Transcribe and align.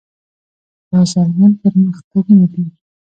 دا 0.89 0.99
څرګند 1.11 1.53
پرمختګونه 1.61 2.45
دي. 2.53 2.63